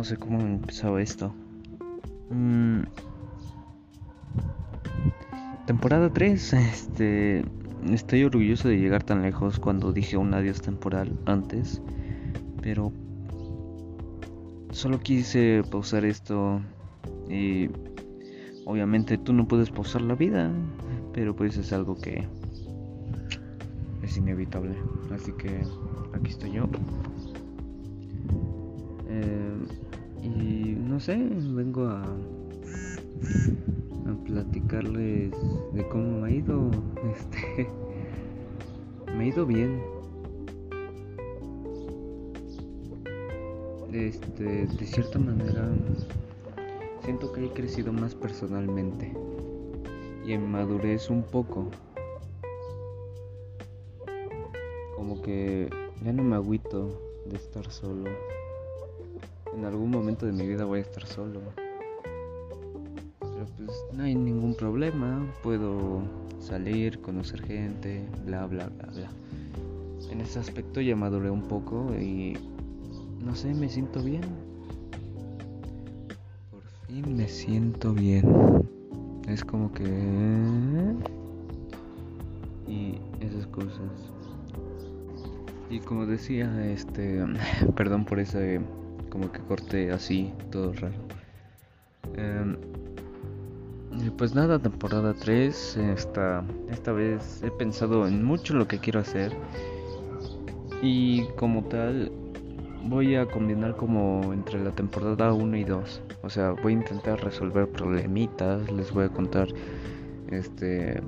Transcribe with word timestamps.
no 0.00 0.04
sé 0.04 0.16
cómo 0.16 0.40
empezaba 0.40 1.02
esto. 1.02 1.34
Mm. 2.30 2.84
Temporada 5.66 6.10
3, 6.10 6.52
este, 6.54 7.44
estoy 7.90 8.24
orgulloso 8.24 8.68
de 8.68 8.78
llegar 8.78 9.02
tan 9.02 9.20
lejos 9.20 9.58
cuando 9.58 9.92
dije 9.92 10.16
un 10.16 10.32
adiós 10.32 10.62
temporal 10.62 11.12
antes, 11.26 11.82
pero 12.62 12.92
solo 14.70 15.00
quise 15.00 15.64
pausar 15.70 16.06
esto 16.06 16.62
y 17.28 17.68
obviamente 18.64 19.18
tú 19.18 19.34
no 19.34 19.46
puedes 19.46 19.68
pausar 19.68 20.00
la 20.00 20.14
vida, 20.14 20.50
pero 21.12 21.36
pues 21.36 21.58
es 21.58 21.74
algo 21.74 22.00
que 22.00 22.26
es 24.02 24.16
inevitable, 24.16 24.76
así 25.14 25.32
que 25.32 25.60
aquí 26.14 26.30
estoy 26.30 26.52
yo. 26.52 26.70
Eh, 29.10 29.49
no 31.00 31.06
sé, 31.06 31.16
vengo 31.16 31.88
a, 31.88 32.04
platicarles 34.26 35.32
de 35.72 35.88
cómo 35.88 36.20
me 36.20 36.28
ha 36.28 36.30
ido. 36.30 36.70
Este, 37.16 37.70
me 39.16 39.24
ha 39.24 39.26
ido 39.28 39.46
bien. 39.46 39.80
Este, 43.90 44.66
de 44.66 44.86
cierta 44.86 45.18
manera, 45.18 45.70
siento 47.02 47.32
que 47.32 47.46
he 47.46 47.48
crecido 47.48 47.94
más 47.94 48.14
personalmente 48.14 49.10
y 50.26 50.34
en 50.34 50.52
madurez 50.52 51.08
un 51.08 51.22
poco. 51.22 51.70
Como 54.96 55.22
que 55.22 55.70
ya 56.04 56.12
no 56.12 56.22
me 56.24 56.36
agüito 56.36 57.00
de 57.24 57.36
estar 57.36 57.70
solo. 57.70 58.10
En 59.56 59.64
algún 59.64 59.90
momento 59.90 60.26
de 60.26 60.32
mi 60.32 60.46
vida 60.46 60.64
voy 60.64 60.78
a 60.78 60.82
estar 60.82 61.06
solo. 61.06 61.40
Pero 63.20 63.46
pues 63.56 63.70
no 63.92 64.04
hay 64.04 64.14
ningún 64.14 64.54
problema. 64.54 65.26
Puedo 65.42 66.02
salir, 66.40 67.00
conocer 67.00 67.42
gente, 67.42 68.04
bla, 68.24 68.46
bla, 68.46 68.68
bla, 68.68 68.86
bla. 68.86 69.10
En 70.10 70.20
ese 70.20 70.38
aspecto 70.38 70.80
ya 70.80 70.96
maduré 70.96 71.30
un 71.30 71.42
poco 71.42 71.94
y 71.94 72.36
no 73.24 73.34
sé, 73.34 73.52
me 73.54 73.68
siento 73.68 74.02
bien. 74.02 74.22
Por 76.50 76.62
fin 76.86 77.16
me 77.16 77.28
siento 77.28 77.92
bien. 77.92 78.24
Es 79.28 79.44
como 79.44 79.72
que... 79.72 79.84
Y 82.66 82.98
esas 83.20 83.46
cosas. 83.48 83.90
Y 85.68 85.80
como 85.80 86.06
decía, 86.06 86.66
este... 86.70 87.24
Perdón 87.76 88.04
por 88.04 88.18
ese 88.18 88.60
como 89.10 89.30
que 89.30 89.40
corte 89.40 89.90
así, 89.90 90.32
todo 90.50 90.72
raro. 90.72 90.94
Em, 92.16 92.56
pues 94.16 94.34
nada, 94.34 94.58
temporada 94.58 95.14
3. 95.14 95.76
Esta, 95.76 96.44
esta 96.70 96.92
vez 96.92 97.42
he 97.42 97.50
pensado 97.50 98.06
en 98.06 98.24
mucho 98.24 98.54
lo 98.54 98.66
que 98.66 98.78
quiero 98.78 99.00
hacer. 99.00 99.32
Y 100.82 101.24
como 101.36 101.64
tal, 101.64 102.10
voy 102.84 103.16
a 103.16 103.26
combinar 103.26 103.76
como 103.76 104.32
entre 104.32 104.62
la 104.62 104.70
temporada 104.70 105.32
1 105.32 105.56
y 105.56 105.64
2. 105.64 106.02
O 106.22 106.30
sea, 106.30 106.52
voy 106.52 106.72
a 106.74 106.76
intentar 106.76 107.22
resolver 107.22 107.68
problemitas. 107.68 108.70
Les 108.72 108.92
voy 108.92 109.04
a 109.04 109.08
contar 109.08 109.48
este 110.30 111.02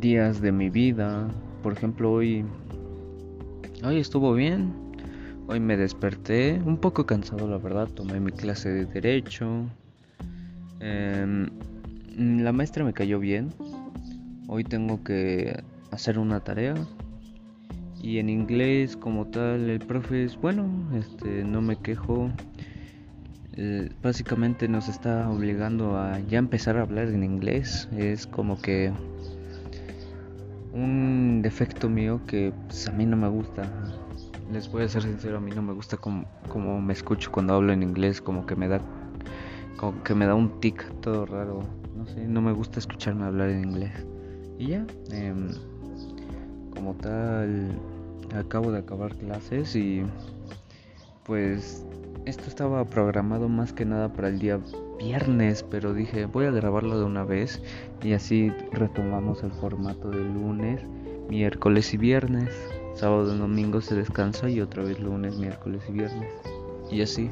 días 0.00 0.40
de 0.40 0.52
mi 0.52 0.70
vida. 0.70 1.28
Por 1.62 1.72
ejemplo, 1.72 2.12
hoy 2.12 2.44
hoy 3.84 3.98
estuvo 3.98 4.32
bien. 4.32 4.85
Hoy 5.48 5.60
me 5.60 5.76
desperté 5.76 6.60
un 6.64 6.76
poco 6.76 7.06
cansado, 7.06 7.48
la 7.48 7.58
verdad. 7.58 7.86
Tomé 7.86 8.18
mi 8.18 8.32
clase 8.32 8.68
de 8.68 8.84
derecho. 8.84 9.46
Em, 10.80 11.48
la 12.16 12.50
maestra 12.50 12.84
me 12.84 12.92
cayó 12.92 13.20
bien. 13.20 13.52
Hoy 14.48 14.64
tengo 14.64 15.04
que 15.04 15.62
hacer 15.92 16.18
una 16.18 16.40
tarea. 16.40 16.74
Y 18.02 18.18
en 18.18 18.28
inglés 18.28 18.96
como 18.96 19.28
tal 19.28 19.70
el 19.70 19.78
profe 19.78 20.24
es 20.24 20.36
bueno, 20.36 20.68
este 20.98 21.44
no 21.44 21.62
me 21.62 21.76
quejo. 21.76 22.28
Eh, 23.54 23.88
básicamente 24.02 24.66
nos 24.66 24.88
está 24.88 25.30
obligando 25.30 25.96
a 25.96 26.18
ya 26.28 26.38
empezar 26.38 26.76
a 26.76 26.82
hablar 26.82 27.06
en 27.06 27.22
inglés. 27.22 27.88
Es 27.96 28.26
como 28.26 28.60
que 28.60 28.92
un 30.72 31.40
defecto 31.40 31.88
mío 31.88 32.20
que 32.26 32.52
pues, 32.66 32.88
a 32.88 32.92
mí 32.92 33.06
no 33.06 33.16
me 33.16 33.28
gusta 33.28 33.70
les 34.52 34.70
voy 34.70 34.84
a 34.84 34.88
ser 34.88 35.02
sincero, 35.02 35.38
a 35.38 35.40
mí 35.40 35.50
no 35.52 35.62
me 35.62 35.72
gusta 35.72 35.96
como, 35.96 36.80
me 36.80 36.92
escucho 36.92 37.30
cuando 37.32 37.54
hablo 37.54 37.72
en 37.72 37.82
inglés, 37.82 38.20
como 38.20 38.46
que 38.46 38.56
me 38.56 38.68
da 38.68 38.80
como 39.76 40.02
que 40.04 40.14
me 40.14 40.26
da 40.26 40.34
un 40.34 40.60
tic 40.60 40.84
todo 41.00 41.26
raro. 41.26 41.62
No 41.94 42.06
sé, 42.06 42.26
no 42.26 42.40
me 42.40 42.52
gusta 42.52 42.78
escucharme 42.78 43.24
hablar 43.24 43.50
en 43.50 43.64
inglés. 43.64 44.06
Y 44.58 44.68
ya, 44.68 44.86
em, 45.10 45.50
como 46.70 46.94
tal, 46.94 47.78
acabo 48.34 48.72
de 48.72 48.78
acabar 48.78 49.14
clases 49.16 49.76
y 49.76 50.02
pues 51.24 51.84
esto 52.24 52.44
estaba 52.46 52.84
programado 52.84 53.48
más 53.48 53.72
que 53.72 53.84
nada 53.84 54.12
para 54.12 54.28
el 54.28 54.38
día 54.38 54.60
viernes, 54.98 55.62
pero 55.62 55.92
dije 55.92 56.24
voy 56.26 56.46
a 56.46 56.50
grabarlo 56.50 56.98
de 56.98 57.04
una 57.04 57.24
vez 57.24 57.62
y 58.02 58.12
así 58.12 58.50
retomamos 58.72 59.42
el 59.42 59.52
formato 59.52 60.10
de 60.10 60.20
lunes, 60.20 60.82
miércoles 61.28 61.92
y 61.92 61.96
viernes. 61.98 62.50
Sábado 62.96 63.34
y 63.34 63.38
domingo 63.38 63.82
se 63.82 63.94
descansa 63.94 64.48
y 64.48 64.62
otra 64.62 64.82
vez 64.82 64.98
lunes, 64.98 65.36
miércoles 65.36 65.82
y 65.86 65.92
viernes. 65.92 66.32
Y 66.90 67.02
así. 67.02 67.30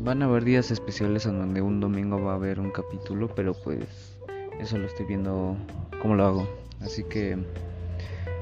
Van 0.00 0.22
a 0.22 0.24
haber 0.24 0.44
días 0.44 0.70
especiales 0.70 1.26
en 1.26 1.38
donde 1.38 1.60
un 1.60 1.80
domingo 1.80 2.22
va 2.22 2.32
a 2.32 2.36
haber 2.36 2.58
un 2.58 2.70
capítulo, 2.70 3.28
pero 3.34 3.52
pues 3.52 4.16
eso 4.58 4.78
lo 4.78 4.86
estoy 4.86 5.04
viendo 5.04 5.56
cómo 6.00 6.14
lo 6.14 6.24
hago. 6.24 6.48
Así 6.80 7.04
que 7.04 7.36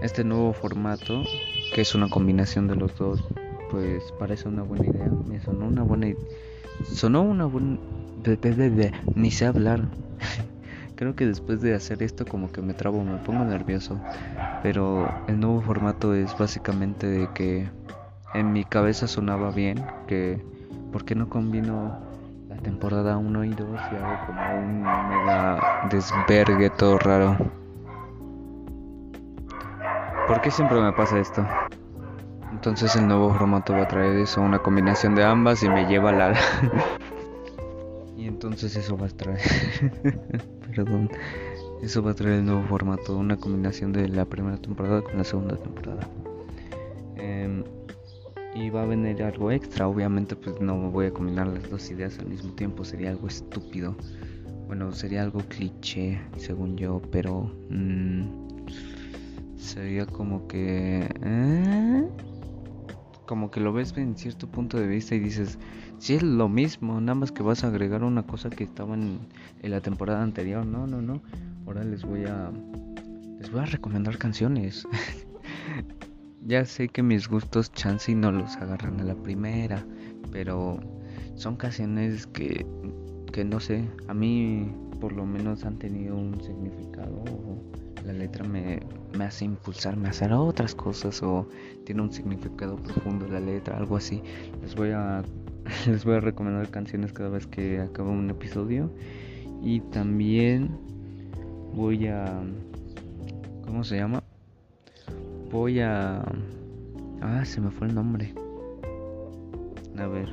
este 0.03 0.23
nuevo 0.23 0.53
formato, 0.53 1.25
que 1.75 1.81
es 1.81 1.97
una 1.97 2.09
combinación 2.09 2.69
de 2.69 2.77
los 2.77 2.97
dos, 2.97 3.25
pues 3.73 4.05
parece 4.21 4.49
una 4.49 4.63
buena 4.63 4.87
idea. 4.87 5.11
Me 5.27 5.41
sonó 5.41 5.67
una 5.67 5.83
buena 5.83 6.15
sonó 6.85 7.23
una 7.23 7.47
buena 7.47 7.79
ni 9.17 9.31
sé 9.33 9.47
hablar. 9.47 9.89
Creo 10.97 11.17
que 11.17 11.27
después 11.27 11.61
de 11.61 11.75
hacer 11.75 12.03
esto 12.03 12.25
como 12.25 12.53
que 12.53 12.63
me 12.63 12.73
trabo, 12.73 13.03
me 13.03 13.17
pongo 13.19 13.45
nervioso. 13.45 13.99
Pero 14.63 15.09
el 15.27 15.41
nuevo 15.41 15.61
formato 15.61 16.15
es 16.15 16.37
básicamente 16.39 17.07
de 17.07 17.29
que 17.35 17.69
en 18.33 18.53
mi 18.53 18.65
cabeza 18.65 19.09
sonaba 19.09 19.51
bien, 19.51 19.85
que 20.07 20.41
¿por 20.93 21.05
qué 21.05 21.15
no 21.15 21.29
combino 21.29 21.99
la 22.49 22.57
temporada 22.57 23.17
1 23.17 23.45
y 23.45 23.51
2 23.51 23.69
y 23.93 23.97
hago 23.97 24.27
como 24.27 24.59
un 24.59 24.83
mega 24.83 25.61
desvergue 25.91 26.71
todo 26.71 26.99
raro? 26.99 27.37
¿Por 30.29 30.41
qué 30.41 30.51
siempre 30.51 30.81
me 30.81 30.93
pasa 30.93 31.19
esto? 31.19 31.45
Entonces 32.53 32.95
el 32.97 33.09
nuevo 33.09 33.35
formato 33.35 33.75
va 33.75 33.83
a 33.83 33.89
traer 33.89 34.17
eso, 34.17 34.41
una 34.41 34.61
combinación 34.61 35.15
de 35.15 35.25
ambas 35.25 35.63
y 35.65 35.69
me 35.69 35.87
lleva 35.87 36.11
a 36.11 36.13
la... 36.13 36.35
y 38.17 38.27
entonces 38.27 38.75
eso 38.77 38.97
va 38.97 39.07
a 39.07 39.11
traer... 39.11 39.41
perdón. 40.75 41.11
Eso 41.83 42.03
va 42.03 42.13
a 42.13 42.15
traer 42.15 42.37
el 42.37 42.47
nuevo 42.47 42.63
formato, 42.63 43.17
una 43.17 43.37
combinación 43.37 43.93
de 43.93 44.09
la 44.09 44.25
primera 44.25 44.57
temporada 44.57 45.03
con 45.03 45.19
la 45.19 45.25
segunda 45.25 45.57
temporada. 45.57 46.09
Em, 47.17 47.63
y 48.55 48.71
va 48.71 48.83
a 48.83 48.87
venir 48.87 49.23
algo 49.23 49.51
extra, 49.51 49.89
obviamente 49.89 50.37
pues 50.37 50.61
no 50.61 50.91
voy 50.91 51.07
a 51.07 51.13
combinar 51.13 51.49
las 51.49 51.69
dos 51.69 51.91
ideas 51.91 52.19
al 52.19 52.27
mismo 52.27 52.53
tiempo, 52.53 52.85
sería 52.85 53.11
algo 53.11 53.27
estúpido. 53.27 53.97
Bueno, 54.67 54.93
sería 54.93 55.23
algo 55.23 55.41
cliché, 55.41 56.21
según 56.37 56.77
yo, 56.77 57.03
pero 57.11 57.51
mm, 57.69 58.23
sería 59.59 60.07
como 60.07 60.47
que... 60.47 61.09
¿eh? 61.23 62.09
Como 63.27 63.51
que 63.51 63.61
lo 63.61 63.73
ves 63.73 63.95
en 63.97 64.17
cierto 64.17 64.47
punto 64.47 64.79
de 64.79 64.87
vista 64.87 65.15
y 65.15 65.19
dices, 65.19 65.59
si 65.99 66.15
es 66.15 66.23
lo 66.23 66.49
mismo, 66.49 67.01
nada 67.01 67.15
más 67.15 67.33
que 67.33 67.43
vas 67.43 67.65
a 67.65 67.69
agregar 67.69 68.03
una 68.05 68.23
cosa 68.25 68.51
que 68.51 68.65
estaba 68.65 68.95
en, 68.95 69.21
la 69.63 69.81
temporada 69.81 70.23
anterior. 70.23 70.65
No, 70.67 70.87
no, 70.87 71.01
no. 71.01 71.23
Ahora 71.67 71.85
les 71.85 72.05
voy 72.05 72.25
a 72.25 72.51
les 73.39 73.51
voy 73.51 73.61
a 73.61 73.67
recomendar 73.67 74.19
canciones. 74.19 74.87
ya 76.47 76.65
sé 76.65 76.89
que 76.89 77.03
mis 77.03 77.29
gustos 77.29 77.73
chance 77.73 78.15
no 78.15 78.33
los 78.33 78.57
agarran 78.57 79.01
a 79.01 79.05
la 79.05 79.15
primera, 79.15 79.85
pero 80.31 80.79
son 81.37 81.57
canciones 81.57 82.27
que 82.27 82.67
que 83.33 83.45
no 83.45 83.59
sé, 83.59 83.85
a 84.07 84.15
mí 84.15 84.73
por 85.01 85.13
lo 85.13 85.27
menos 85.27 85.65
han 85.65 85.77
tenido 85.77 86.17
un 86.17 86.41
significado 86.41 87.25
la 88.07 88.13
letra 88.13 88.45
me, 88.45 88.81
me 89.17 89.25
hace 89.25 89.45
impulsarme 89.45 90.09
a 90.09 90.11
hacer 90.11 90.33
otras 90.33 90.75
cosas 90.75 91.23
o 91.23 91.49
tiene 91.85 92.03
un 92.03 92.13
significado 92.13 92.77
profundo 92.77 93.27
la 93.27 93.41
letra, 93.41 93.77
algo 93.77 93.97
así. 93.97 94.23
Les 94.63 94.75
voy 94.75 94.91
a 94.91 95.23
les 95.87 96.05
voy 96.05 96.15
a 96.15 96.21
recomendar 96.21 96.69
canciones 96.71 97.13
cada 97.13 97.31
vez 97.31 97.47
que 97.47 97.81
acabe 97.81 98.11
un 98.11 98.31
episodio 98.31 98.91
y 99.63 99.81
también 99.81 100.71
voy 101.75 102.07
a 102.07 102.43
¿cómo 103.65 103.85
se 103.85 103.97
llama? 103.97 104.23
Voy 105.51 105.81
a 105.81 106.23
ah, 107.23 107.45
se 107.45 107.61
me 107.61 107.71
fue 107.71 107.89
el 107.89 107.95
nombre. 107.95 108.35
A 109.99 110.07
ver. 110.07 110.29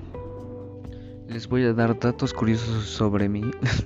Les 1.28 1.48
voy 1.48 1.63
a 1.63 1.74
dar 1.74 1.98
datos 1.98 2.34
curiosos 2.34 2.86
sobre 2.86 3.30
mí. 3.30 3.44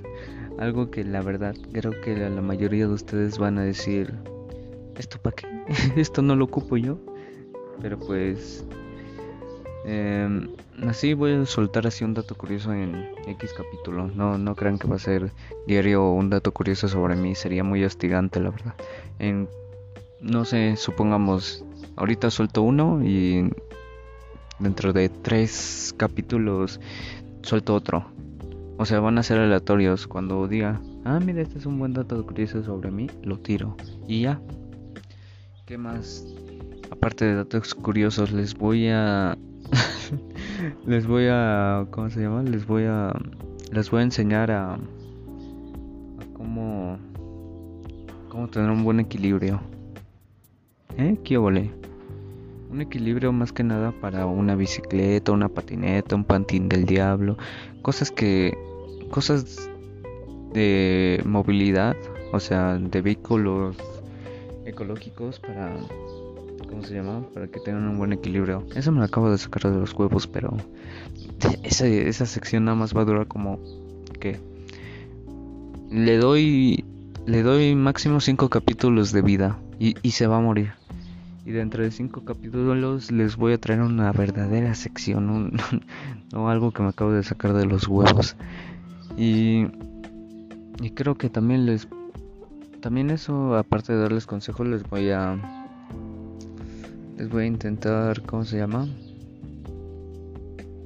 Algo 0.58 0.90
que 0.90 1.04
la 1.04 1.22
verdad 1.22 1.54
creo 1.72 1.92
que 2.00 2.16
la, 2.16 2.40
mayoría 2.40 2.86
de 2.86 2.94
ustedes 2.94 3.38
van 3.38 3.58
a 3.58 3.62
decir, 3.62 4.14
¿esto 4.96 5.18
para 5.20 5.36
qué? 5.36 5.46
Esto 5.96 6.22
no 6.22 6.34
lo 6.34 6.46
ocupo 6.46 6.76
yo. 6.76 6.98
Pero 7.80 7.98
pues... 7.98 8.66
Em, 9.88 10.48
así 10.88 11.14
voy 11.14 11.32
a 11.34 11.46
soltar 11.46 11.86
así 11.86 12.02
un 12.02 12.12
dato 12.12 12.34
curioso 12.34 12.72
en 12.72 13.08
X 13.28 13.54
capítulo. 13.56 14.08
No, 14.08 14.36
no 14.36 14.56
crean 14.56 14.80
que 14.80 14.88
va 14.88 14.96
a 14.96 14.98
ser 14.98 15.30
diario 15.68 16.10
un 16.10 16.28
dato 16.28 16.52
curioso 16.52 16.88
sobre 16.88 17.14
mí. 17.14 17.36
Sería 17.36 17.62
muy 17.62 17.84
hostigante, 17.84 18.40
la 18.40 18.50
verdad. 18.50 18.74
En, 19.20 19.48
no 20.20 20.44
sé, 20.44 20.74
supongamos, 20.76 21.64
ahorita 21.94 22.30
suelto 22.30 22.62
uno 22.62 23.00
y 23.04 23.48
dentro 24.58 24.92
de 24.92 25.08
tres 25.08 25.94
capítulos 25.96 26.80
suelto 27.42 27.72
otro. 27.72 28.06
O 28.78 28.86
sea, 28.86 28.98
van 28.98 29.18
a 29.18 29.22
ser 29.22 29.38
aleatorios. 29.38 30.08
Cuando 30.08 30.48
diga, 30.48 30.80
ah, 31.04 31.20
mira, 31.20 31.42
este 31.42 31.58
es 31.58 31.66
un 31.66 31.78
buen 31.78 31.92
dato 31.92 32.26
curioso 32.26 32.60
sobre 32.64 32.90
mí, 32.90 33.08
lo 33.22 33.38
tiro. 33.38 33.76
Y 34.08 34.22
ya. 34.22 34.40
¿Qué 35.64 35.78
más? 35.78 36.26
Aparte 36.90 37.24
de 37.24 37.34
datos 37.36 37.72
curiosos, 37.74 38.32
les 38.32 38.54
voy 38.54 38.88
a. 38.88 39.38
les 40.86 41.06
voy 41.06 41.26
a. 41.30 41.86
¿Cómo 41.90 42.10
se 42.10 42.20
llama? 42.20 42.42
Les 42.42 42.66
voy 42.66 42.84
a. 42.84 43.12
Les 43.72 43.90
voy 43.90 44.00
a 44.00 44.04
enseñar 44.04 44.50
a. 44.50 44.74
a 44.74 44.78
cómo. 46.34 46.98
cómo 48.28 48.48
tener 48.48 48.70
un 48.70 48.84
buen 48.84 49.00
equilibrio. 49.00 49.60
¿Eh? 50.98 51.18
¿Qué? 51.24 51.38
Un 51.38 52.80
equilibrio 52.80 53.32
más 53.32 53.52
que 53.52 53.62
nada 53.62 53.92
para 53.92 54.26
una 54.26 54.54
bicicleta, 54.54 55.32
una 55.32 55.48
patineta, 55.48 56.16
un 56.16 56.24
pantín 56.24 56.68
del 56.68 56.84
diablo, 56.84 57.36
cosas 57.82 58.10
que 58.10 58.56
cosas 59.10 59.70
de 60.52 61.22
movilidad, 61.24 61.96
o 62.32 62.40
sea, 62.40 62.76
de 62.78 63.00
vehículos 63.02 63.76
ecológicos 64.64 65.38
para 65.38 65.76
¿cómo 66.68 66.82
se 66.82 66.94
llama? 66.94 67.26
Para 67.32 67.48
que 67.48 67.60
tengan 67.60 67.88
un 67.88 67.98
buen 67.98 68.12
equilibrio. 68.12 68.66
Eso 68.74 68.92
me 68.92 68.98
lo 68.98 69.04
acabo 69.04 69.30
de 69.30 69.38
sacar 69.38 69.70
de 69.70 69.78
los 69.78 69.92
huevos, 69.92 70.26
pero 70.26 70.56
esa, 71.62 71.86
esa 71.86 72.26
sección 72.26 72.64
nada 72.64 72.76
más 72.76 72.96
va 72.96 73.02
a 73.02 73.04
durar 73.04 73.26
como 73.26 73.58
que 74.20 74.38
le 75.90 76.16
doy 76.18 76.84
le 77.26 77.42
doy 77.42 77.74
máximo 77.74 78.20
5 78.20 78.48
capítulos 78.48 79.12
de 79.12 79.22
vida 79.22 79.58
y, 79.78 79.96
y 80.02 80.12
se 80.12 80.26
va 80.26 80.38
a 80.38 80.40
morir. 80.40 80.72
Y 81.46 81.52
dentro 81.52 81.84
de 81.84 81.92
cinco 81.92 82.24
capítulos 82.24 83.12
les 83.12 83.36
voy 83.36 83.52
a 83.52 83.58
traer 83.58 83.80
una 83.80 84.10
verdadera 84.10 84.74
sección, 84.74 85.52
no 86.32 86.50
algo 86.50 86.72
que 86.72 86.82
me 86.82 86.88
acabo 86.88 87.12
de 87.12 87.22
sacar 87.22 87.52
de 87.52 87.66
los 87.66 87.86
huevos. 87.86 88.34
Y, 89.16 89.68
y 90.82 90.90
creo 90.90 91.14
que 91.14 91.30
también 91.30 91.64
les... 91.64 91.86
También 92.80 93.10
eso, 93.10 93.56
aparte 93.56 93.92
de 93.92 94.00
darles 94.00 94.26
consejos, 94.26 94.66
les 94.66 94.82
voy 94.90 95.10
a... 95.10 95.38
Les 97.16 97.30
voy 97.30 97.44
a 97.44 97.46
intentar, 97.46 98.22
¿cómo 98.22 98.44
se 98.44 98.58
llama? 98.58 98.86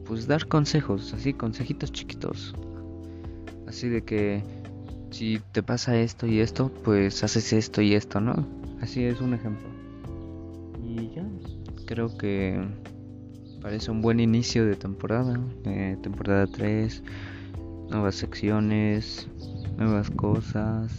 Pues 0.05 0.29
dar 0.29 0.47
consejos, 0.47 1.13
así, 1.13 1.33
consejitos 1.33 1.91
chiquitos. 1.91 2.55
Así 3.67 3.89
de 3.89 4.03
que 4.03 4.43
si 5.11 5.41
te 5.53 5.63
pasa 5.63 5.99
esto 5.99 6.27
y 6.27 6.41
esto, 6.41 6.71
pues 6.85 7.25
haces 7.25 7.53
esto 7.53 7.83
y 7.83 7.95
esto, 7.95 8.21
¿no? 8.21 8.47
Así 8.81 9.05
es 9.05 9.21
un 9.21 9.35
ejemplo. 9.35 9.69
Y 10.85 11.11
ya, 11.15 11.25
creo 11.87 12.17
que 12.17 12.61
parece 13.61 13.91
un 13.91 14.01
buen 14.01 14.21
inicio 14.21 14.65
de 14.67 14.77
temporada, 14.77 15.39
eh, 15.65 15.97
temporada 16.01 16.47
3, 16.47 17.03
nuevas 17.91 18.15
secciones, 18.15 19.29
nuevas 19.77 20.11
cosas. 20.11 20.93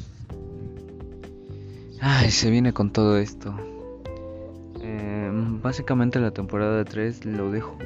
Ay, 2.01 2.31
se 2.31 2.49
viene 2.49 2.73
con 2.73 2.91
todo 2.91 3.17
esto. 3.17 3.55
Eh, 4.81 5.20
básicamente 5.61 6.19
la 6.19 6.31
temporada 6.31 6.85
3 6.85 7.25
lo 7.25 7.51
dejo, 7.51 7.77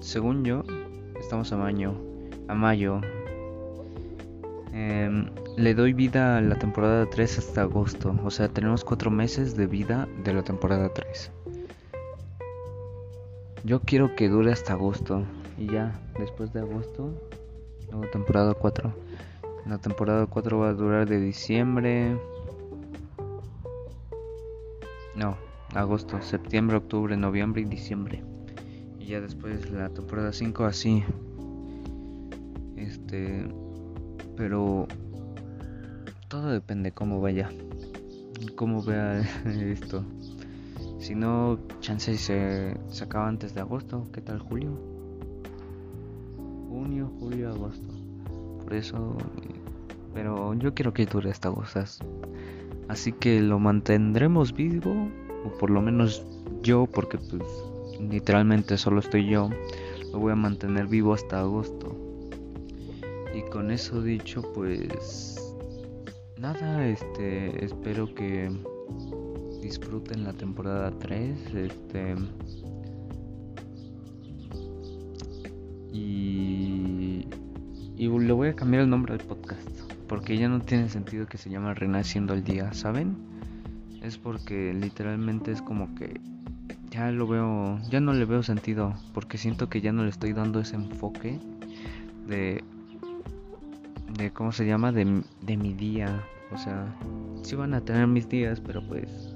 según 0.00 0.44
yo, 0.44 0.64
estamos 1.20 1.52
a 1.52 1.56
mayo, 1.56 1.94
a 2.48 2.54
mayo. 2.54 3.00
Em, 4.72 5.30
le 5.56 5.74
doy 5.74 5.92
vida 5.92 6.38
a 6.38 6.40
la 6.40 6.58
temporada 6.58 7.08
3 7.08 7.38
hasta 7.38 7.62
agosto, 7.62 8.16
o 8.24 8.30
sea, 8.30 8.48
tenemos 8.48 8.84
cuatro 8.84 9.10
meses 9.10 9.56
de 9.56 9.66
vida 9.66 10.08
de 10.24 10.34
la 10.34 10.42
temporada 10.42 10.88
3. 10.92 11.30
Yo 13.64 13.80
quiero 13.80 14.16
que 14.16 14.28
dure 14.28 14.52
hasta 14.52 14.72
agosto. 14.72 15.24
Y 15.56 15.66
ya, 15.66 16.00
después 16.18 16.52
de 16.52 16.60
agosto, 16.60 17.12
luego 17.90 18.10
temporada 18.10 18.54
4. 18.54 18.92
La 19.66 19.78
temporada 19.78 20.26
4 20.26 20.58
va 20.58 20.70
a 20.70 20.72
durar 20.72 21.08
de 21.08 21.20
diciembre. 21.20 22.18
No, 25.14 25.36
agosto, 25.74 26.20
septiembre, 26.22 26.76
octubre, 26.76 27.16
noviembre 27.16 27.62
y 27.62 27.64
diciembre. 27.64 28.22
Y 28.98 29.06
ya 29.06 29.20
después 29.20 29.70
la 29.70 29.88
temporada 29.88 30.32
5 30.32 30.64
así. 30.64 31.04
Este. 32.76 33.46
Pero. 34.36 34.86
Todo 36.28 36.50
depende 36.50 36.92
cómo 36.92 37.20
vaya. 37.20 37.50
Cómo 38.56 38.82
vea 38.82 39.20
esto. 39.46 40.04
Si 40.98 41.14
no, 41.14 41.58
chance 41.80 42.16
se, 42.16 42.76
se 42.88 43.04
acaba 43.04 43.28
antes 43.28 43.54
de 43.54 43.60
agosto. 43.60 44.08
¿Qué 44.12 44.20
tal 44.20 44.38
julio? 44.38 44.78
Junio, 46.68 47.12
julio, 47.18 47.50
agosto. 47.50 47.92
Por 48.62 48.72
eso... 48.72 49.16
Pero 50.14 50.54
yo 50.54 50.74
quiero 50.74 50.92
que 50.92 51.06
dure 51.06 51.30
hasta 51.30 51.48
agosto. 51.48 51.80
Así 52.88 53.12
que 53.12 53.40
lo 53.40 53.58
mantendremos 53.58 54.52
vivo. 54.52 55.08
O 55.44 55.50
por 55.58 55.70
lo 55.70 55.80
menos 55.80 56.24
yo, 56.62 56.86
porque 56.86 57.18
pues 57.18 57.42
literalmente 58.00 58.76
solo 58.76 59.00
estoy 59.00 59.28
yo. 59.28 59.50
Lo 60.12 60.18
voy 60.18 60.32
a 60.32 60.36
mantener 60.36 60.86
vivo 60.86 61.14
hasta 61.14 61.40
agosto. 61.40 61.96
Y 63.34 63.42
con 63.50 63.70
eso 63.70 64.02
dicho, 64.02 64.42
pues... 64.52 65.38
Nada, 66.38 66.86
este... 66.86 67.64
Espero 67.64 68.12
que 68.14 68.50
disfruten 69.62 70.24
la 70.24 70.32
temporada 70.32 70.90
3. 70.98 71.54
Este. 71.54 72.16
Y. 75.92 77.26
Y 77.96 78.08
le 78.08 78.32
voy 78.32 78.48
a 78.48 78.56
cambiar 78.56 78.82
el 78.82 78.90
nombre 78.90 79.16
del 79.16 79.26
podcast. 79.26 79.68
Porque 80.08 80.36
ya 80.36 80.48
no 80.48 80.60
tiene 80.60 80.88
sentido 80.88 81.26
que 81.26 81.38
se 81.38 81.48
llame 81.48 81.72
Renaciendo 81.74 82.34
el 82.34 82.42
Día, 82.44 82.72
¿saben? 82.74 83.31
Es 84.02 84.18
porque 84.18 84.74
literalmente 84.74 85.52
es 85.52 85.62
como 85.62 85.94
que. 85.94 86.20
Ya 86.90 87.10
lo 87.10 87.26
veo. 87.26 87.78
Ya 87.90 88.00
no 88.00 88.12
le 88.12 88.24
veo 88.24 88.42
sentido. 88.42 88.94
Porque 89.14 89.38
siento 89.38 89.68
que 89.68 89.80
ya 89.80 89.92
no 89.92 90.04
le 90.04 90.10
estoy 90.10 90.32
dando 90.32 90.60
ese 90.60 90.76
enfoque. 90.76 91.38
De. 92.26 92.62
De 94.16 94.30
cómo 94.32 94.52
se 94.52 94.66
llama. 94.66 94.92
De, 94.92 95.22
de 95.42 95.56
mi 95.56 95.72
día. 95.72 96.22
O 96.52 96.58
sea, 96.58 96.94
sí 97.42 97.56
van 97.56 97.74
a 97.74 97.80
tener 97.80 98.06
mis 98.06 98.28
días, 98.28 98.60
pero 98.60 98.86
pues 98.86 99.32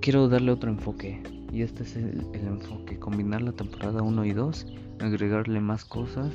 quiero 0.00 0.28
darle 0.28 0.52
otro 0.52 0.70
enfoque. 0.70 1.22
Y 1.52 1.62
este 1.62 1.82
es 1.82 1.96
el, 1.96 2.26
enfoque. 2.34 2.98
Combinar 2.98 3.42
la 3.42 3.52
temporada 3.52 4.02
1 4.02 4.24
y 4.24 4.32
2. 4.32 4.66
Agregarle 5.00 5.60
más 5.60 5.84
cosas. 5.84 6.32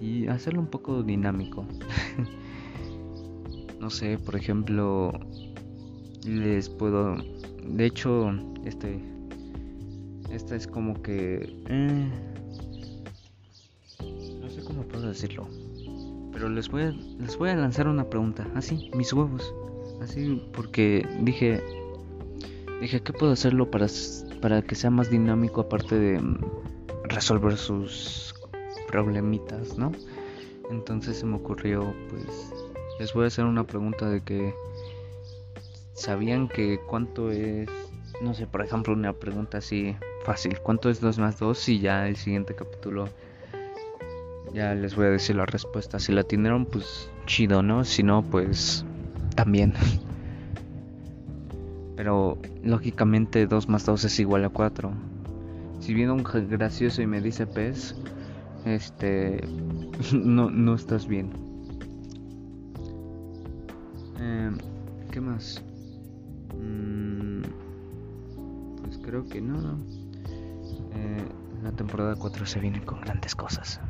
Y 0.00 0.26
hacerlo 0.28 0.60
un 0.60 0.66
poco 0.68 1.02
dinámico. 1.02 1.66
no 3.86 3.90
sé, 3.90 4.18
por 4.18 4.34
ejemplo. 4.34 5.12
Les 6.24 6.68
puedo... 6.68 7.14
De 7.62 7.86
hecho, 7.86 8.32
este... 8.64 9.00
Esta 10.28 10.56
es 10.56 10.66
como 10.66 11.00
que... 11.02 11.56
Eh, 11.68 12.10
no 14.40 14.50
sé 14.50 14.64
cómo 14.64 14.82
puedo 14.82 15.06
decirlo. 15.06 15.46
Pero 16.32 16.48
les 16.48 16.68
voy 16.68 16.82
a, 16.82 16.90
les 16.90 17.38
voy 17.38 17.50
a 17.50 17.54
lanzar 17.54 17.86
una 17.86 18.10
pregunta. 18.10 18.44
Así, 18.56 18.90
mis 18.96 19.12
huevos. 19.12 19.54
Así 20.02 20.42
porque 20.52 21.06
dije, 21.20 21.62
Dije, 22.80 23.00
¿qué 23.00 23.12
puedo 23.12 23.32
hacerlo 23.32 23.70
para, 23.70 23.86
para 24.42 24.62
que 24.62 24.74
sea 24.74 24.90
más 24.90 25.10
dinámico 25.10 25.60
aparte 25.60 25.96
de 25.96 26.20
mm, 26.20 26.40
resolver 27.04 27.56
sus 27.56 28.34
problemitas, 28.88 29.78
¿no? 29.78 29.92
Entonces 30.72 31.18
se 31.18 31.24
me 31.24 31.36
ocurrió, 31.36 31.94
pues, 32.10 32.52
les 32.98 33.12
voy 33.12 33.24
a 33.24 33.26
hacer 33.28 33.44
una 33.44 33.64
pregunta 33.64 34.08
de 34.08 34.22
que, 34.22 34.54
¿sabían 35.92 36.48
que 36.48 36.80
cuánto 36.88 37.30
es, 37.30 37.68
no 38.22 38.34
sé, 38.34 38.46
por 38.46 38.62
ejemplo, 38.62 38.94
una 38.94 39.12
pregunta 39.12 39.58
así 39.58 39.96
fácil, 40.24 40.58
¿cuánto 40.60 40.90
es 40.90 41.00
2 41.00 41.18
más 41.18 41.38
2? 41.38 41.68
Y 41.68 41.80
ya 41.80 42.08
el 42.08 42.16
siguiente 42.16 42.54
capítulo 42.54 43.08
ya 44.56 44.74
les 44.74 44.96
voy 44.96 45.06
a 45.06 45.10
decir 45.10 45.36
la 45.36 45.46
respuesta. 45.46 45.98
Si 45.98 46.12
la 46.12 46.22
tienen, 46.22 46.64
pues 46.64 47.10
chido, 47.26 47.62
¿no? 47.62 47.84
Si 47.84 48.02
no, 48.02 48.22
pues 48.22 48.84
también. 49.34 49.74
Pero 51.96 52.38
lógicamente 52.64 53.46
2 53.46 53.68
más 53.68 53.84
2 53.84 54.04
es 54.04 54.18
igual 54.18 54.44
a 54.44 54.48
4. 54.48 54.92
si 55.80 55.94
viene 55.94 56.12
un 56.12 56.22
gracioso 56.22 57.02
y 57.02 57.06
me 57.06 57.20
dice 57.20 57.46
pez, 57.46 57.94
este, 58.64 59.46
no, 60.12 60.50
no 60.50 60.74
estás 60.74 61.06
bien. 61.06 61.45
Eh, 64.26 64.50
¿Qué 65.12 65.20
más? 65.20 65.62
Mm, 66.58 67.42
pues 68.82 68.98
creo 68.98 69.24
que 69.28 69.40
no. 69.40 69.78
Eh, 70.94 71.24
la 71.62 71.70
temporada 71.72 72.16
4 72.16 72.44
se 72.44 72.58
viene 72.58 72.84
con 72.84 73.00
grandes 73.00 73.34
cosas. 73.36 73.80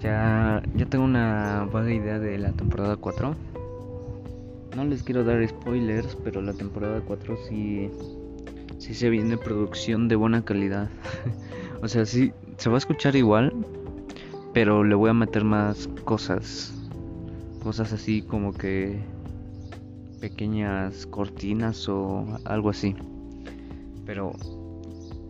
Ya, 0.00 0.60
ya 0.74 0.86
tengo 0.86 1.04
una 1.04 1.68
vaga 1.72 1.92
idea 1.92 2.18
de 2.18 2.36
la 2.38 2.52
temporada 2.52 2.96
4. 2.96 3.36
No 4.74 4.84
les 4.86 5.04
quiero 5.04 5.22
dar 5.22 5.46
spoilers, 5.46 6.16
pero 6.24 6.42
la 6.42 6.52
temporada 6.52 7.00
4 7.00 7.36
sí, 7.48 7.90
sí 8.78 8.94
se 8.94 9.08
viene 9.08 9.38
producción 9.38 10.08
de 10.08 10.16
buena 10.16 10.44
calidad. 10.44 10.90
o 11.82 11.86
sea, 11.86 12.04
sí, 12.06 12.32
se 12.56 12.68
va 12.68 12.76
a 12.76 12.78
escuchar 12.78 13.14
igual, 13.14 13.54
pero 14.52 14.82
le 14.82 14.96
voy 14.96 15.10
a 15.10 15.14
meter 15.14 15.44
más 15.44 15.88
cosas. 16.04 16.81
Cosas 17.62 17.92
así 17.92 18.22
como 18.22 18.52
que 18.52 19.00
pequeñas 20.20 21.06
cortinas 21.06 21.88
o 21.88 22.26
algo 22.44 22.70
así. 22.70 22.94
Pero 24.04 24.32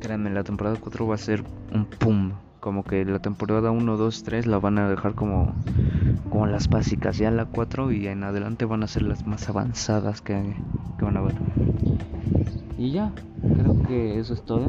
créanme, 0.00 0.30
la 0.30 0.44
temporada 0.44 0.76
4 0.80 1.06
va 1.06 1.14
a 1.14 1.18
ser 1.18 1.44
un 1.74 1.84
pum. 1.84 2.32
Como 2.60 2.84
que 2.84 3.04
la 3.04 3.18
temporada 3.18 3.70
1, 3.70 3.96
2, 3.96 4.22
3 4.22 4.46
la 4.46 4.58
van 4.58 4.78
a 4.78 4.88
dejar 4.88 5.14
como, 5.14 5.52
como 6.30 6.46
las 6.46 6.68
básicas. 6.68 7.18
Ya 7.18 7.30
la 7.30 7.46
4 7.46 7.92
y 7.92 8.06
en 8.06 8.22
adelante 8.22 8.64
van 8.64 8.82
a 8.82 8.86
ser 8.86 9.02
las 9.02 9.26
más 9.26 9.48
avanzadas 9.48 10.20
que, 10.22 10.54
que 10.98 11.04
van 11.04 11.16
a 11.16 11.22
ver. 11.22 11.34
Y 12.78 12.92
ya, 12.92 13.12
creo 13.40 13.82
que 13.82 14.18
eso 14.18 14.34
es 14.34 14.42
todo. 14.42 14.68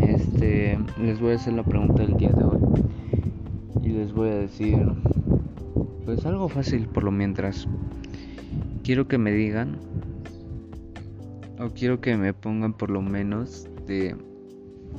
Este, 0.00 0.78
les 1.00 1.20
voy 1.20 1.32
a 1.32 1.36
hacer 1.36 1.54
la 1.54 1.62
pregunta 1.62 2.02
del 2.02 2.16
día 2.16 2.30
de 2.30 2.44
hoy. 2.44 2.58
Y 3.82 3.88
les 3.88 4.12
voy 4.12 4.28
a 4.28 4.34
decir, 4.34 4.78
pues 6.08 6.24
algo 6.24 6.48
fácil 6.48 6.88
por 6.88 7.04
lo 7.04 7.10
mientras. 7.12 7.68
Quiero 8.82 9.06
que 9.08 9.18
me 9.18 9.30
digan, 9.30 9.76
o 11.58 11.68
quiero 11.68 12.00
que 12.00 12.16
me 12.16 12.32
pongan 12.32 12.72
por 12.72 12.88
lo 12.88 13.02
menos 13.02 13.68
de, 13.86 14.16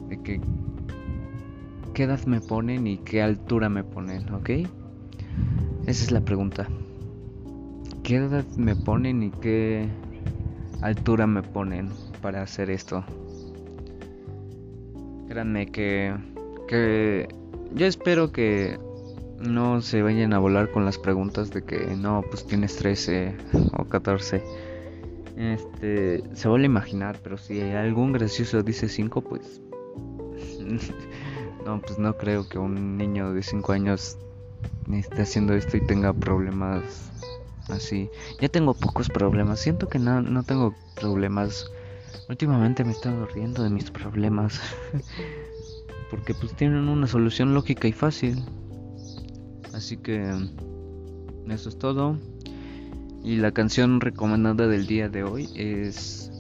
de 0.08 0.22
que 0.22 0.40
qué 1.96 2.04
edad 2.04 2.24
me 2.28 2.40
ponen 2.40 2.86
y 2.86 3.00
qué 3.00 3.24
altura 3.24 3.70
me 3.70 3.84
ponen, 3.84 4.32
¿ok? 4.32 4.50
Esa 5.88 6.04
es 6.04 6.12
la 6.12 6.22
pregunta. 6.22 6.68
¿Qué 8.04 8.18
edad 8.18 8.46
me 8.56 8.76
ponen 8.76 9.24
y 9.24 9.32
qué 9.32 9.90
altura 10.84 11.26
me 11.26 11.42
ponen 11.42 11.90
para 12.22 12.44
hacer 12.44 12.70
esto? 12.70 13.04
Créanme 15.28 15.66
que, 15.72 16.14
que 16.68 17.28
yo 17.74 17.88
espero 17.88 18.32
que 18.32 18.78
no 19.42 19.82
se 19.82 20.02
vayan 20.02 20.34
a 20.34 20.40
volar 20.40 20.72
con 20.72 20.86
las 20.86 20.98
preguntas 20.98 21.52
de 21.52 21.64
que 21.64 21.96
no, 21.96 22.24
pues 22.30 22.46
tienes 22.46 22.76
13 22.78 23.36
o 23.78 23.86
14. 23.86 24.44
Este, 25.38 26.24
se 26.34 26.48
vuelve 26.48 26.66
a 26.66 26.72
imaginar, 26.72 27.20
pero 27.24 27.38
si 27.38 27.62
algún 27.62 28.12
gracioso 28.12 28.62
dice 28.62 28.90
5, 28.90 29.22
pues 29.22 29.62
no, 31.66 31.82
pues 31.82 31.98
no 31.98 32.18
creo 32.18 32.48
que 32.48 32.58
un 32.58 32.98
niño 32.98 33.34
de 33.34 33.44
5 33.44 33.72
años 33.72 34.18
esté 34.92 35.22
haciendo 35.22 35.54
esto 35.54 35.78
y 35.78 35.82
tenga 35.82 36.14
problemas 36.14 37.12
así. 37.70 38.10
Ya 38.42 38.50
tengo 38.50 38.74
pocos 38.74 39.10
problemas, 39.10 39.60
siento 39.60 39.88
que 39.88 40.00
no, 40.00 40.22
no 40.22 40.44
tengo 40.44 40.76
problemas 40.96 41.72
Últimamente 42.30 42.84
me 42.84 42.92
he 42.92 42.94
estado 42.94 43.26
riendo 43.26 43.64
de 43.64 43.72
mis 43.72 43.90
problemas. 43.90 44.62
Porque 46.12 46.36
pues 46.36 46.56
tienen 46.56 46.88
una 46.88 47.08
solución 47.08 47.56
lógica 47.56 47.88
y 47.88 47.92
fácil. 47.92 48.44
Así 49.74 49.98
que 49.98 50.32
eso 51.50 51.70
es 51.70 51.78
todo. 51.78 52.18
Y 53.24 53.38
la 53.38 53.52
canción 53.52 54.02
recomendada 54.02 54.68
del 54.68 54.88
día 54.88 55.10
de 55.10 55.24
hoy 55.24 55.50
es... 55.56 56.32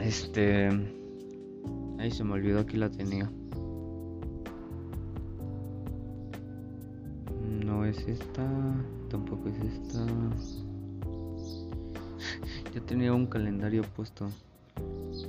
Este... 0.00 0.68
Ahí 1.98 2.10
se 2.10 2.24
me 2.24 2.34
olvidó, 2.34 2.60
aquí 2.60 2.76
la 2.76 2.90
tenía. 2.90 3.30
No 7.64 7.84
es 7.84 7.98
esta, 8.06 8.46
tampoco 9.10 9.48
es 9.48 9.58
esta. 9.72 10.06
Ya 12.74 12.80
tenía 12.82 13.14
un 13.14 13.26
calendario 13.26 13.82
puesto. 13.96 14.28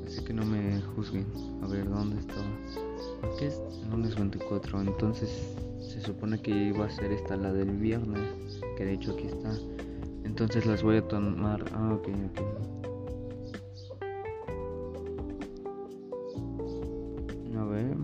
Así 0.06 0.24
que 0.24 0.34
no 0.34 0.46
me 0.46 0.82
juzguen. 0.96 1.26
A 1.64 1.68
ver, 1.68 1.90
¿dónde 1.90 2.20
estaba? 2.20 2.46
Aquí 3.24 3.46
es 3.46 3.62
lunes 3.90 4.16
24. 4.16 4.82
Entonces 4.82 5.56
se 5.90 6.02
supone 6.02 6.40
que 6.40 6.52
iba 6.52 6.86
a 6.86 6.90
ser 6.90 7.12
esta 7.12 7.36
la 7.36 7.52
del 7.52 7.78
viernes. 7.78 8.62
Que 8.78 8.86
de 8.86 8.94
hecho 8.94 9.14
aquí 9.14 9.26
está. 9.28 9.52
Entonces 10.24 10.66
las 10.66 10.84
voy 10.84 10.98
a 10.98 11.08
tomar. 11.08 11.66
Ah, 11.74 11.94
ok, 11.94 12.08
ok. 12.32 12.42
A 17.58 17.64
ver. 17.66 17.98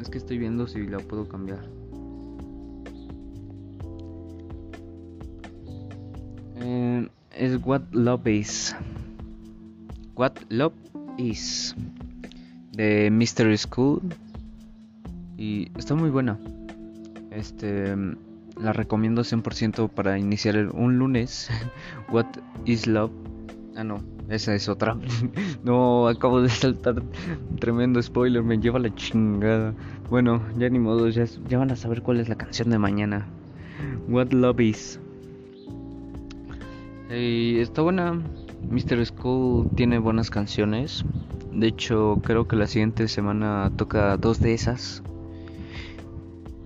Es 0.00 0.10
que 0.10 0.18
estoy 0.18 0.38
viendo 0.38 0.66
si 0.66 0.86
la 0.86 0.98
puedo 0.98 1.26
cambiar. 1.26 1.64
es 7.36 7.64
What 7.64 7.82
Love 7.92 8.26
Is. 8.26 8.74
What 10.14 10.32
Love 10.48 10.74
Is. 11.18 11.74
De 12.76 13.10
Mystery 13.10 13.56
School. 13.56 14.00
Y 15.36 15.70
está 15.76 15.94
muy 15.94 16.10
buena. 16.10 16.38
Este. 17.30 17.96
La 18.60 18.72
recomiendo 18.72 19.22
100% 19.22 19.90
para 19.90 20.18
iniciar 20.18 20.56
un 20.72 20.98
lunes. 20.98 21.50
What 22.10 22.26
is 22.64 22.86
Love? 22.86 23.10
Ah, 23.76 23.84
no, 23.84 24.00
esa 24.30 24.54
es 24.54 24.68
otra. 24.70 24.96
no, 25.64 26.08
acabo 26.08 26.40
de 26.40 26.48
saltar. 26.48 27.02
Tremendo 27.60 28.00
spoiler, 28.00 28.42
me 28.42 28.58
lleva 28.58 28.78
la 28.78 28.94
chingada. 28.94 29.74
Bueno, 30.08 30.40
ya 30.56 30.70
ni 30.70 30.78
modo, 30.78 31.08
ya, 31.10 31.26
ya 31.48 31.58
van 31.58 31.70
a 31.70 31.76
saber 31.76 32.00
cuál 32.00 32.20
es 32.20 32.28
la 32.30 32.36
canción 32.36 32.70
de 32.70 32.78
mañana. 32.78 33.26
What 34.08 34.32
Love 34.32 34.60
Is. 34.60 35.00
Está 37.10 37.82
buena. 37.82 38.20
Mr. 38.70 39.04
School 39.04 39.68
tiene 39.76 39.98
buenas 39.98 40.30
canciones. 40.30 41.04
De 41.56 41.68
hecho, 41.68 42.20
creo 42.22 42.46
que 42.46 42.54
la 42.54 42.66
siguiente 42.66 43.08
semana 43.08 43.72
toca 43.78 44.18
dos 44.18 44.40
de 44.40 44.52
esas. 44.52 45.02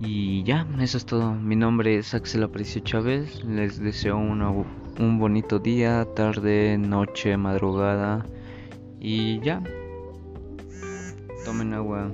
Y 0.01 0.43
ya, 0.43 0.67
eso 0.81 0.97
es 0.97 1.05
todo. 1.05 1.33
Mi 1.33 1.55
nombre 1.55 1.97
es 1.97 2.13
Axel 2.13 2.43
Aparicio 2.43 2.81
Chávez. 2.81 3.41
Les 3.45 3.79
deseo 3.79 4.17
un 4.17 5.17
bonito 5.17 5.59
día, 5.59 6.05
tarde, 6.13 6.77
noche, 6.77 7.37
madrugada. 7.37 8.25
Y 8.99 9.39
ya. 9.39 9.63
Tomen 11.45 11.73
agua. 11.73 12.11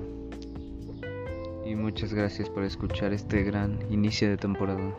Y 1.65 1.74
muchas 1.74 2.13
gracias 2.13 2.48
por 2.48 2.63
escuchar 2.63 3.12
este 3.12 3.41
gran 3.41 3.79
inicio 3.89 4.29
de 4.29 4.38
temporada. 4.38 4.96